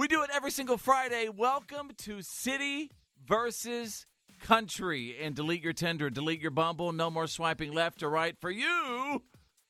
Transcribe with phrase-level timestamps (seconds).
[0.00, 1.28] We do it every single Friday.
[1.28, 2.90] Welcome to City
[3.22, 4.06] versus
[4.40, 5.14] Country.
[5.20, 6.90] And delete your Tinder, delete your Bumble.
[6.92, 9.22] No more swiping left or right for you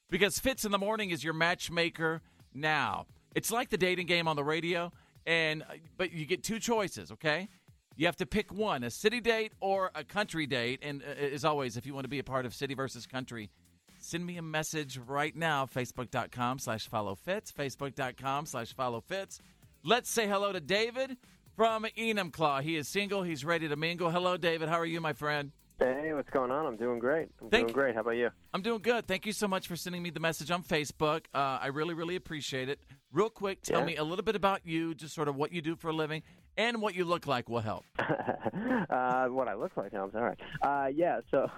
[0.08, 2.22] because Fitz in the Morning is your matchmaker
[2.54, 3.06] now.
[3.34, 4.92] It's like the dating game on the radio,
[5.26, 5.64] and
[5.96, 7.48] but you get two choices, okay?
[7.96, 10.78] You have to pick one, a city date or a country date.
[10.80, 13.50] And uh, as always, if you want to be a part of City versus Country,
[13.98, 19.40] send me a message right now, facebook.com slash follow Fitz, facebook.com slash follow Fitz.
[19.82, 21.16] Let's say hello to David
[21.56, 22.60] from Enumclaw.
[22.60, 23.22] He is single.
[23.22, 24.10] He's ready to mingle.
[24.10, 24.68] Hello, David.
[24.68, 25.52] How are you, my friend?
[25.80, 26.66] Hey, what's going on?
[26.66, 27.30] I'm doing great.
[27.40, 27.94] I'm Thank- doing great.
[27.94, 28.28] How about you?
[28.52, 29.06] I'm doing good.
[29.06, 31.24] Thank you so much for sending me the message on Facebook.
[31.34, 32.80] Uh, I really, really appreciate it.
[33.12, 33.86] Real quick, tell Yeah.
[33.86, 36.22] me a little bit about you, just sort of what you do for a living
[36.58, 37.84] and what you look like will help.
[37.98, 40.36] uh, what I look like, I'm sorry.
[40.60, 41.50] Uh, yeah, so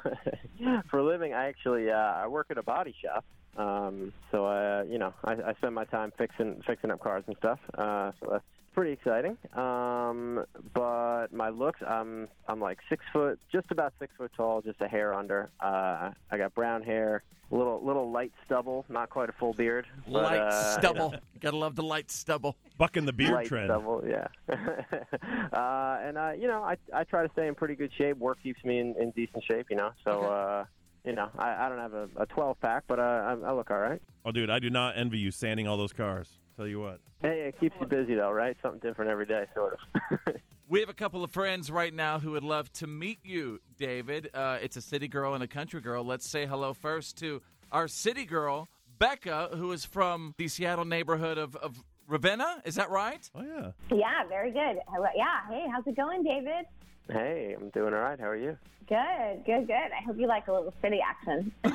[0.89, 3.25] for a living, I actually uh, I work at a body shop.
[3.57, 7.37] Um, so uh, you know, I, I spend my time fixing fixing up cars and
[7.39, 7.59] stuff.
[7.77, 9.37] Uh, so that's pretty exciting.
[9.55, 10.45] Um,
[10.75, 14.88] but my looks, I'm I'm like six foot, just about six foot tall, just a
[14.88, 15.51] hair under.
[15.60, 19.87] Uh, I got brown hair, little little light stubble, not quite a full beard.
[20.05, 21.11] but, light uh, you stubble.
[21.13, 21.19] know.
[21.41, 22.57] Gotta love the light stubble.
[22.79, 23.66] Bucking the beard light trend.
[23.66, 24.29] stubble, yeah.
[24.49, 28.16] uh, and uh, you know, I I try to stay in pretty good shape.
[28.18, 29.91] Work keeps me in, in decent shape, you know.
[30.05, 30.65] So uh,
[31.05, 33.71] you know, I, I don't have a, a 12 pack, but uh, I, I look
[33.71, 34.01] all right.
[34.25, 36.29] Oh, dude, I do not envy you sanding all those cars.
[36.57, 37.01] Tell you what.
[37.23, 38.57] Hey, it keeps you busy though, right?
[38.63, 40.19] Something different every day, sort of.
[40.69, 44.30] We have a couple of friends right now who would love to meet you, David.
[44.33, 46.03] Uh, it's a city girl and a country girl.
[46.03, 51.37] Let's say hello first to our city girl, Becca, who is from the Seattle neighborhood
[51.37, 52.63] of, of Ravenna.
[52.65, 53.29] Is that right?
[53.35, 53.73] Oh yeah.
[53.95, 54.79] Yeah, very good.
[54.89, 56.65] Hello- Yeah, hey, how's it going, David?
[57.11, 58.19] Hey, I'm doing all right.
[58.19, 58.57] How are you?
[58.89, 59.75] Good, good, good.
[59.75, 61.53] I hope you like a little city action.
[61.65, 61.75] and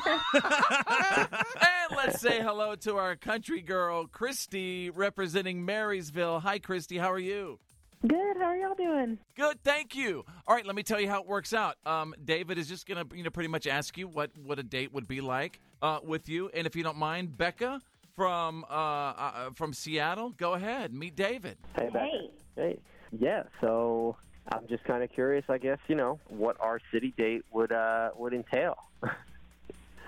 [1.95, 6.39] let's say hello to our country girl, Kristi, representing Marysville.
[6.39, 6.99] Hi, Kristi.
[6.99, 7.59] How are you?
[8.05, 8.37] Good.
[8.37, 9.17] How are y'all doing?
[9.35, 10.23] Good, thank you.
[10.47, 11.77] All right, let me tell you how it works out.
[11.85, 14.93] Um, David is just gonna, you know, pretty much ask you what what a date
[14.93, 17.81] would be like uh, with you, and if you don't mind, Becca
[18.15, 21.57] from uh, uh, from Seattle, go ahead, meet David.
[21.75, 21.99] Hey, Becca.
[21.99, 22.29] hey.
[22.55, 22.79] Hey.
[23.17, 23.43] Yeah.
[23.61, 24.15] So
[24.51, 25.79] I'm just kind of curious, I guess.
[25.87, 28.77] You know, what our city date would uh would entail.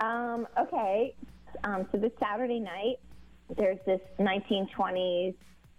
[0.00, 1.14] Um, okay.
[1.64, 2.98] Um, so this Saturday night,
[3.56, 5.34] there's this 1920s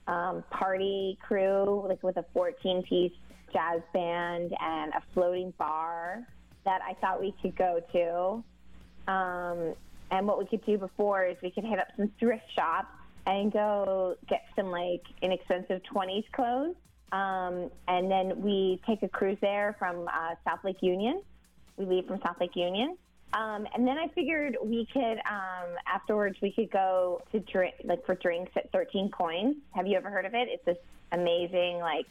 [0.08, 3.12] um, party crew, like with a 14 piece
[3.52, 6.26] jazz band and a floating bar
[6.66, 9.12] that I thought we could go to.
[9.12, 9.74] Um,
[10.12, 12.94] and what we could do before is we could hit up some thrift shops
[13.26, 16.76] and go get some like inexpensive 20s clothes.
[17.12, 21.22] Um, and then we take a cruise there from uh, South Lake Union.
[21.78, 22.98] We leave from South Lake Union.
[23.34, 28.06] Um, and then I figured we could, um, afterwards, we could go to drink, like
[28.06, 29.56] for drinks at 13 Coins.
[29.72, 30.50] Have you ever heard of it?
[30.50, 30.78] It's this
[31.12, 32.08] amazing, like,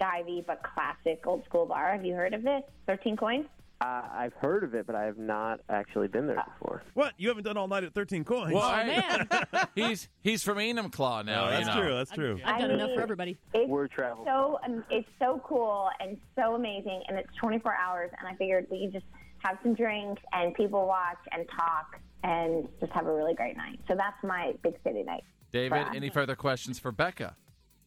[0.00, 1.92] divey but classic old school bar.
[1.92, 2.62] Have you heard of this?
[2.86, 3.46] 13 Coins?
[3.80, 6.82] Uh, I've heard of it, but I have not actually been there before.
[6.92, 7.14] What?
[7.16, 8.52] You haven't done all night at 13 coins?
[8.52, 9.28] Well, Oh, I- man.
[9.74, 11.44] he's he's from Enumclaw now.
[11.44, 11.82] Oh, you that's know.
[11.82, 11.94] true.
[11.94, 12.40] That's true.
[12.44, 13.38] I've done I enough for everybody.
[13.54, 14.24] It's Word travel.
[14.26, 18.10] so um, it's so cool and so amazing, and it's 24 hours.
[18.18, 19.06] And I figured we could just
[19.38, 23.80] have some drinks and people watch and talk and just have a really great night.
[23.88, 25.24] So that's my big city night.
[25.52, 25.92] David, Wow.
[25.94, 27.34] any further questions for Becca?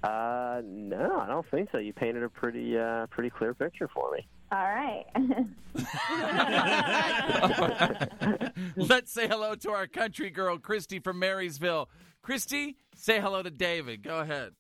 [0.04, 1.78] Uh, no, I don't think so.
[1.78, 4.28] You painted a pretty uh pretty clear picture for me.
[4.54, 5.06] All right.
[8.76, 11.90] Let's say hello to our country girl, Kristi from Marysville.
[12.24, 14.04] Kristi, say hello to David.
[14.04, 14.52] Go ahead.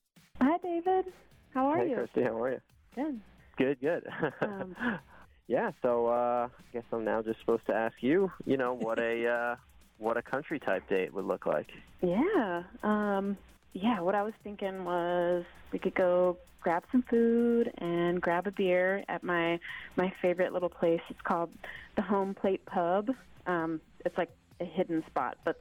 [0.41, 1.13] Hi, David.
[1.53, 1.97] How are hey, you?
[1.97, 2.61] Kristi, how are you?
[2.95, 3.21] Good.
[3.55, 4.07] Good, good.
[4.41, 4.75] Um,
[5.47, 8.97] yeah, so uh, I guess I'm now just supposed to ask you, you know, what
[8.97, 9.57] a uh,
[9.99, 11.69] what a country type date would look like.
[12.01, 12.63] Yeah.
[12.83, 13.37] Um,
[13.73, 13.99] yeah.
[13.99, 19.03] What I was thinking was we could go grab some food and grab a beer
[19.09, 19.59] at my
[19.95, 21.01] my favorite little place.
[21.09, 21.49] It's called
[21.95, 23.09] the Home Plate Pub.
[23.47, 24.29] Um, it's like
[24.61, 25.59] a hidden spot, but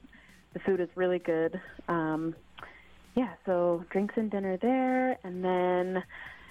[0.53, 1.59] the food is really good.
[1.87, 2.35] Um,
[3.15, 3.33] yeah.
[3.45, 6.03] So drinks and dinner there, and then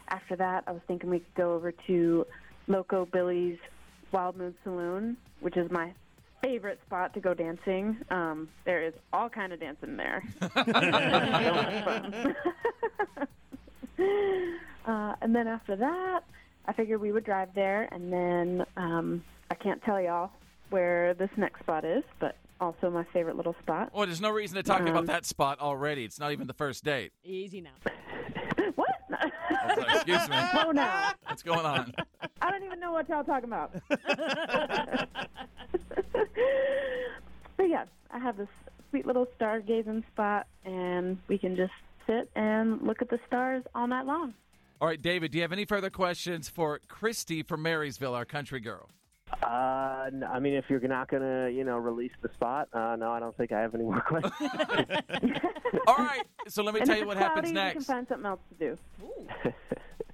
[0.09, 2.27] after that, I was thinking we could go over to
[2.67, 3.59] Loco Billy's
[4.13, 5.93] Wild Moose Saloon, which is my
[6.43, 7.97] favorite spot to go dancing.
[8.11, 10.23] Um, there is all kind of dancing there.
[10.41, 12.35] So much fun.
[14.87, 16.21] uh, and then after that,
[16.67, 20.31] I figured we would drive there, and then um, I can't tell y'all
[20.71, 23.91] where this next spot is, but also my favorite little spot.
[23.95, 26.05] Well, there's no reason to talk about Um, that spot already.
[26.05, 27.13] It's not even the first date.
[27.25, 27.71] Easy now.
[28.75, 28.89] what?
[29.11, 30.37] I like, Excuse me.
[30.65, 30.89] oh no!
[31.27, 31.93] What's going on?
[32.41, 33.75] I don't even know what y'all talking about.
[37.57, 38.49] but yeah, I have this
[38.91, 41.73] sweet little stargazing spot, and we can just
[42.07, 44.35] sit and look at the stars all night long.
[44.81, 48.59] All right, David, do you have any further questions for Kristi from Marysville, our country
[48.61, 48.89] girl?
[49.43, 53.11] Uh, n- I mean, if you're not gonna, you know, release the spot, uh, no,
[53.13, 54.33] I don't think I have any more questions.
[55.87, 57.75] All right, so let me and tell you what it's happens cloudy, You next.
[57.75, 59.53] can find something else to do.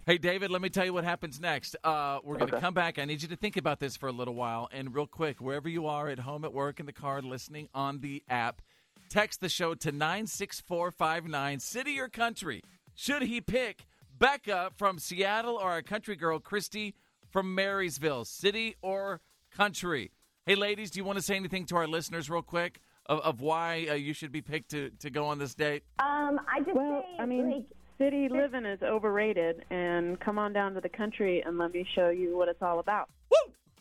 [0.09, 1.77] Hey, David, let me tell you what happens next.
[1.85, 2.63] Uh, we're going to Okay.
[2.63, 2.99] come back.
[2.99, 4.67] I need you to think about this for a little while.
[4.73, 8.01] And real quick, wherever you are, at home, at work, in the car, listening on
[8.01, 8.63] the app,
[9.11, 12.63] text the show to 96459, city or country.
[12.95, 13.85] Should he pick
[14.19, 16.95] Becca from Seattle or our country girl, Kristi
[17.29, 19.21] from Marysville, city or
[19.55, 20.11] country?
[20.47, 23.41] Hey, ladies, do you want to say anything to our listeners real quick of, of
[23.43, 25.83] why uh, you should be picked to, to go on this date?
[25.99, 27.65] Um, I just Well, say, I mean, like,
[27.99, 32.09] city living is overrated, and come on down to the country and let me show
[32.11, 33.09] you what it's all about.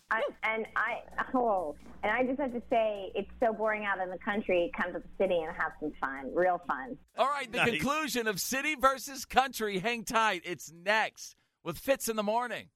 [0.09, 1.01] I, and I
[1.33, 4.71] oh, and I just have to say, it's so boring out in the country.
[4.75, 6.97] Come to the city and have some fun, real fun.
[7.17, 7.71] All right, the Nice.
[7.71, 9.79] conclusion of city versus country.
[9.79, 10.43] Hang tight.
[10.45, 12.69] It's next with Fitz in the Morning.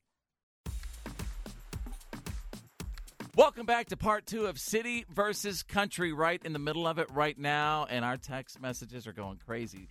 [3.37, 7.09] Welcome back to part two of City versus Country, right in the middle of it
[7.13, 7.87] right now.
[7.89, 9.87] And our text messages are going crazy.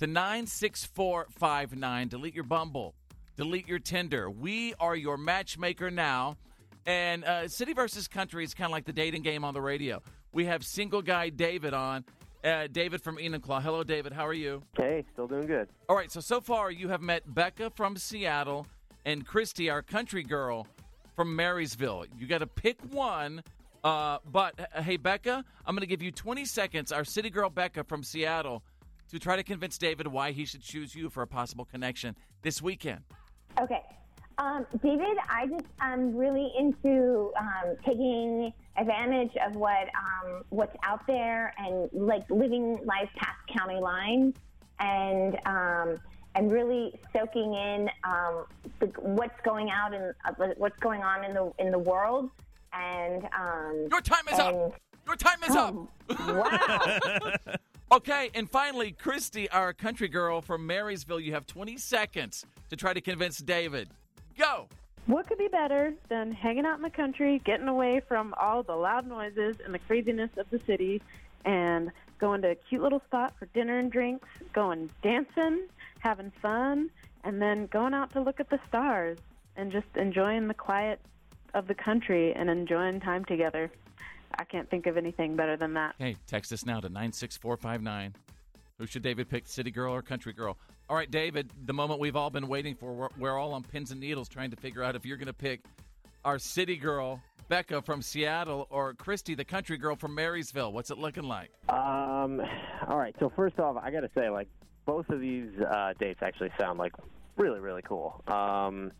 [0.00, 2.94] To 96459, delete your Bumble,
[3.36, 4.30] delete your Tinder.
[4.30, 6.38] We are your matchmaker now.
[6.86, 10.00] And uh, City versus Country is kind of like the dating game on the radio.
[10.32, 12.06] We have single guy David on.
[12.42, 13.60] Uh, David from Enumclaw.
[13.60, 14.14] Hello, David.
[14.14, 14.62] How are you?
[14.74, 15.68] hey, still doing good.
[15.86, 18.66] All right, so so far you have met Becca from Seattle
[19.04, 20.66] and Kristi, our country girl
[21.14, 22.06] from Marysville.
[22.18, 23.42] You got to pick one.
[23.84, 26.90] Uh, but uh, hey, Becca, I'm going to give you 20 seconds.
[26.90, 28.62] Our city girl Becca from Seattle
[29.10, 32.62] to try to convince David why he should choose you for a possible connection this
[32.62, 33.00] weekend.
[33.60, 33.82] Okay.
[34.38, 41.06] Um, David, I just am really into um, taking advantage of what um, what's out
[41.06, 44.34] there and like living life past county lines
[44.78, 45.98] and um,
[46.34, 48.46] and really soaking in um,
[48.78, 52.30] the, what's going out and uh, what's going on in the in the world
[52.72, 54.74] and um, Your time is up.
[55.06, 55.74] Your time is up.
[56.18, 57.56] wow.
[57.92, 62.92] Okay, and finally, Kristi, our country girl from Marysville, you have 20 seconds to try
[62.92, 63.88] to convince David.
[64.38, 64.68] Go.
[65.06, 68.76] What could be better than hanging out in the country, getting away from all the
[68.76, 71.02] loud noises and the craziness of the city,
[71.44, 71.90] and
[72.20, 75.66] going to a cute little spot for dinner and drinks, going dancing,
[75.98, 76.90] having fun,
[77.24, 79.18] and then going out to look at the stars
[79.56, 81.00] and just enjoying the quiet
[81.54, 83.68] of the country and enjoying time together.
[84.38, 85.94] I can't think of anything better than that.
[85.98, 88.14] Hey, text us now to 96459.
[88.78, 90.56] Who should David pick, city girl or country girl?
[90.88, 92.92] All right, David, the moment we've all been waiting for.
[92.92, 95.32] We're, we're all on pins and needles trying to figure out if you're going to
[95.32, 95.60] pick
[96.24, 100.72] our city girl, Becca from Seattle, or Kristi, the country girl from Marysville.
[100.72, 101.50] What's it looking like?
[101.68, 102.40] Um,
[102.88, 103.14] all right.
[103.20, 104.48] So first off, I got to say, like,
[104.86, 106.92] both of these uh, dates actually sound like
[107.36, 108.22] really, really cool.
[108.26, 108.92] Um,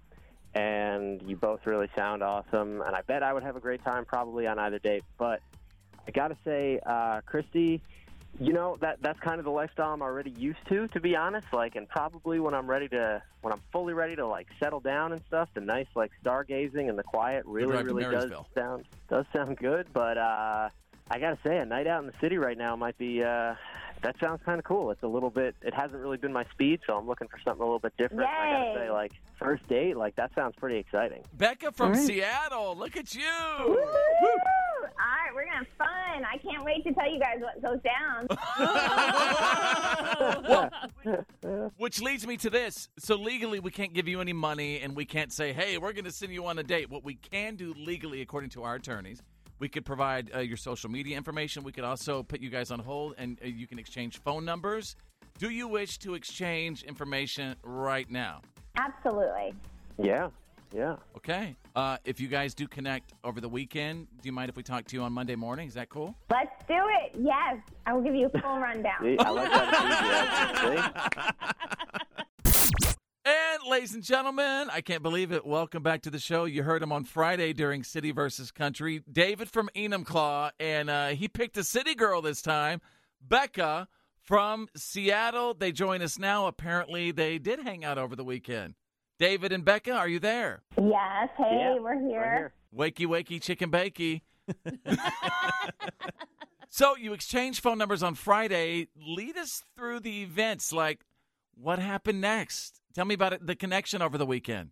[0.54, 2.82] and you both really sound awesome.
[2.82, 5.04] And I bet I would have a great time probably on either date.
[5.18, 5.40] But
[6.06, 7.80] I got to say, uh, Kristi,
[8.38, 11.46] you know that that's kind of the lifestyle I'm already used to, to be honest.
[11.52, 15.12] Like, and probably when I'm ready to, when I'm fully ready to like settle down
[15.12, 19.56] and stuff, the nice like stargazing and the quiet really, really does sound does sound
[19.56, 19.88] good.
[19.92, 20.68] But uh,
[21.10, 23.22] I gotta say, a night out in the city right now might be.
[23.22, 23.54] Uh,
[24.02, 24.90] that sounds kind of cool.
[24.90, 25.54] It's a little bit.
[25.62, 28.22] It hasn't really been my speed, so I'm looking for something a little bit different.
[28.22, 31.22] And I gotta say, like first date, like that sounds pretty exciting.
[31.34, 32.06] Becca from All right.
[32.06, 32.76] Seattle.
[32.76, 33.22] Look at you.
[33.66, 33.76] Woo!
[35.00, 36.24] All right, we're gonna have fun.
[36.24, 38.26] I can't wait to tell you guys what goes down.
[41.76, 42.88] Which leads me to this.
[42.98, 46.04] So legally, we can't give you any money, and we can't say, "Hey, we're going
[46.04, 49.22] to send you on a date." What we can do legally, according to our attorneys,
[49.60, 51.62] we could provide uh, your social media information.
[51.62, 54.96] We could also put you guys on hold, and uh, you can exchange phone numbers.
[55.38, 58.40] Do you wish to exchange information right now?
[58.76, 59.54] Absolutely.
[59.98, 60.30] Yeah,
[60.74, 60.96] yeah.
[61.16, 61.56] Okay.
[61.76, 64.86] Uh, if you guys do connect over the weekend, do you mind if we talk
[64.86, 65.68] to you on Monday morning?
[65.68, 66.14] Is that cool?
[66.30, 67.20] Let's do it.
[67.20, 69.02] Yes, I will give you a full rundown.
[69.02, 71.98] See, I like that enthusiasm.
[71.98, 72.06] See?
[73.24, 75.44] And ladies and gentlemen, I can't believe it.
[75.44, 76.46] Welcome back to the show.
[76.46, 79.02] You heard him on Friday during City versus Country.
[79.12, 82.80] David from Enumclaw, and uh, he picked a city girl this time,
[83.20, 83.88] Becca
[84.22, 85.52] from Seattle.
[85.52, 86.46] They join us now.
[86.46, 88.74] Apparently, they did hang out over the weekend.
[89.18, 90.62] David and Becca, are you there?
[90.78, 91.28] Yes.
[91.36, 92.52] Hey, Yeah, we're here.
[92.74, 93.06] Right here.
[93.06, 94.22] Wakey, wakey, chicken bakey.
[96.70, 98.88] so you exchanged phone numbers on Friday.
[98.96, 100.72] Lead us through the events.
[100.72, 101.04] Like,
[101.54, 102.79] what happened next?
[102.94, 104.70] Tell me about it, the connection over the weekend.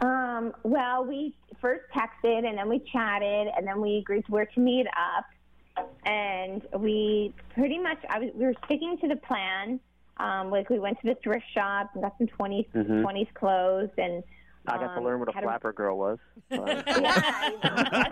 [0.00, 4.46] Um, well, we first texted and then we chatted and then we agreed to where
[4.46, 5.86] to meet up.
[6.04, 9.80] And we pretty much, I was, we were sticking to the plan
[10.18, 13.02] Um, like we went to the thrift shop and got some 20s Mhm.
[13.04, 14.22] 20s clothes and.
[14.68, 16.18] I got to um, learn what a had flapper girl was.
[16.50, 18.10] Yeah, yes,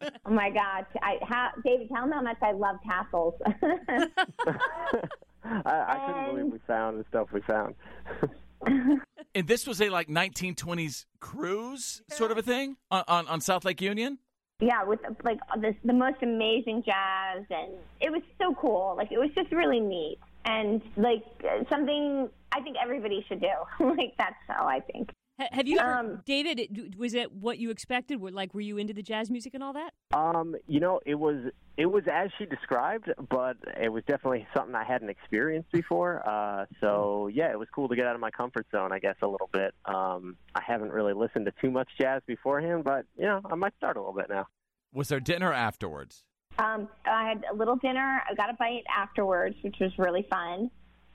[0.00, 0.16] did.
[0.24, 3.34] Oh my God, I, ha, David, tell them how much I love tassels.
[5.48, 7.74] I, I couldn't And- believe we found the stuff we found.
[9.34, 13.64] And this was a like 1920s cruise sort of a thing on, on, on South
[13.64, 14.18] Lake Union?
[14.60, 18.94] yeah, with like this, the most amazing jazz, and it was so cool.
[18.96, 23.46] Like it was just really neat, and like uh, something I think everybody should do.
[23.84, 25.10] like that's how I think.
[25.38, 26.94] Ha- Have you ever, Um, David?
[26.98, 28.20] Was it what you expected?
[28.20, 29.92] Were like, were you into the jazz music and all that?
[30.12, 31.36] Um, you know, it was
[31.76, 36.28] it was as she described, but it was definitely something I hadn't experienced before.
[36.28, 39.14] Uh, so yeah, it was cool to get out of my comfort zone, I guess,
[39.22, 39.74] a little bit.
[39.84, 43.76] Um, I haven't really listened to too much jazz beforehand, but you know, I might
[43.76, 44.46] start a little bit now.
[44.92, 46.24] Was there dinner afterwards?
[46.58, 48.20] Um, I had a little dinner.
[48.28, 50.68] I got a bite afterwards, which was really fun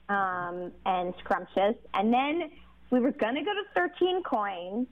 [0.08, 1.74] um, and scrumptious.
[1.92, 2.50] And then
[2.90, 4.86] we were going to go to 13 Coins,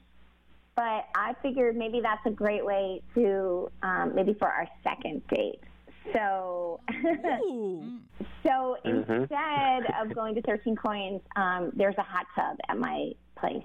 [0.75, 5.61] but I figured maybe that's a great way to um, maybe for our second date.
[6.13, 6.81] So,
[7.45, 7.85] Ooh.
[8.43, 9.09] so Mhm.
[9.23, 13.65] instead of going to 13 Coins, um, there's a hot tub at my place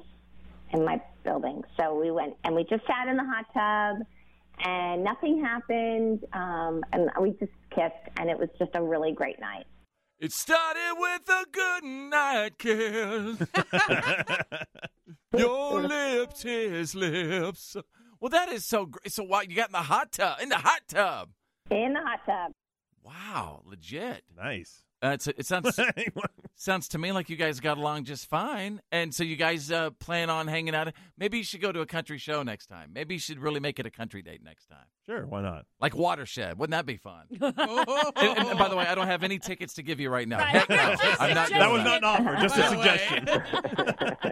[0.74, 1.64] in my building.
[1.80, 4.06] So we went and we just sat in the hot tub
[4.64, 6.26] and nothing happened.
[6.34, 9.66] Um, and we just kissed, and it was just a really great night.
[10.20, 13.38] It started with a good night kiss.
[15.38, 17.78] Your lips, his lips.
[18.20, 19.12] Well, that is so great.
[19.12, 20.40] So, what you got in the hot tub?
[20.42, 21.30] In the hot tub.
[21.70, 22.54] In the hot tub.
[23.04, 24.24] Wow, legit.
[24.36, 24.84] nice.
[25.08, 25.80] Uh, it's, it sounds
[26.56, 29.90] sounds to me like you guys got along just fine, and so you guys uh,
[30.00, 30.92] plan on hanging out.
[31.18, 32.92] Maybe you should go to a country show next time.
[32.94, 35.66] Maybe you should really make it a country date next time, sure, why not?
[35.80, 36.58] like Watershed.
[36.60, 37.26] Wouldn't that be fun?
[37.42, 40.28] and, and- and by the way, I don't have any tickets to give you right
[40.28, 40.40] now.
[40.40, 40.76] Heck no,
[41.20, 41.48] I'm not.
[41.50, 42.02] doing That was that.
[42.02, 42.98] not an offer, just a By the way.
[44.08, 44.24] suggestion.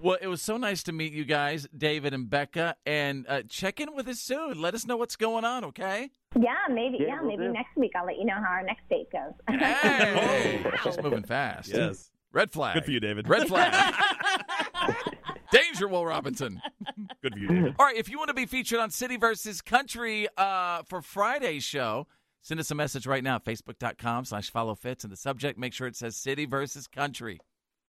[0.00, 3.78] Well, it was so nice to meet you guys, David and Becca, and uh, check
[3.78, 4.60] in with us soon.
[4.60, 6.10] Let us know what's going on, okay?
[6.42, 6.98] Yeah, maybe.
[7.00, 7.52] Yeah, Yeah, will maybe do.
[7.52, 9.32] next week I'll let you know how our next date goes.
[9.48, 11.68] Hey, Oh, she's moving fast.
[11.68, 12.10] yes.
[12.32, 12.74] Red flag.
[12.74, 13.28] Good for you, David.
[13.28, 13.94] Red flag.
[15.52, 16.62] Danger, Will Robinson.
[17.22, 17.74] Good for you, David.
[17.78, 21.62] All right, if you want to be featured on City versus Country uh, for Friday's
[21.62, 22.06] show,
[22.40, 25.04] send us a message right now, facebook.com slash follow Fitz.
[25.04, 27.38] In the subject, make sure it says City versus Country.